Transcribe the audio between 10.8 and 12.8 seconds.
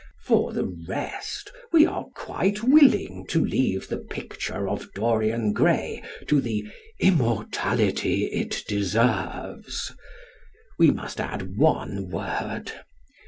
must add one word.